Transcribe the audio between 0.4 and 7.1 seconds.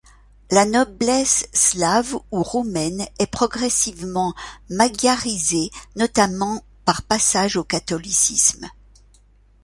La noblesse slave ou roumaine est progressivement magyarisée, notamment par